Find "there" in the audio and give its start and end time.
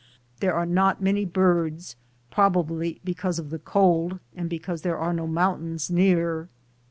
0.39-0.55, 4.81-4.97